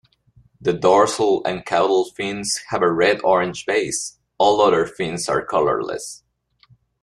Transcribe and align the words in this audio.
The 0.59 0.73
dorsal 0.73 1.43
and 1.45 1.63
caudal 1.63 2.05
fins 2.05 2.59
have 2.69 2.81
a 2.81 2.91
red-orange 2.91 3.67
base, 3.67 4.17
all 4.39 4.59
other 4.59 4.87
fins 4.87 5.29
are 5.29 5.45
colorless. 5.45 6.23